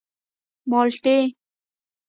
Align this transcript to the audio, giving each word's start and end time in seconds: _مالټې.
_مالټې. 0.69 1.17